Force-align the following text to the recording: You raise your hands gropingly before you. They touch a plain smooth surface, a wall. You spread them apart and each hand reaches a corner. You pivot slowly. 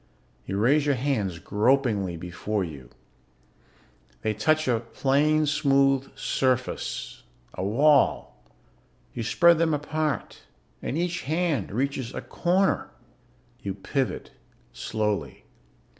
You 0.47 0.57
raise 0.57 0.87
your 0.87 0.95
hands 0.95 1.37
gropingly 1.37 2.17
before 2.17 2.63
you. 2.63 2.89
They 4.23 4.33
touch 4.33 4.67
a 4.67 4.79
plain 4.79 5.45
smooth 5.45 6.09
surface, 6.17 7.21
a 7.53 7.63
wall. 7.63 8.43
You 9.13 9.21
spread 9.21 9.59
them 9.59 9.75
apart 9.75 10.39
and 10.81 10.97
each 10.97 11.21
hand 11.21 11.69
reaches 11.71 12.15
a 12.15 12.21
corner. 12.21 12.89
You 13.61 13.75
pivot 13.75 14.31
slowly. 14.73 15.45